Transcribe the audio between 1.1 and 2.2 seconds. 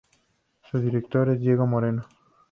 es Diego Moreno.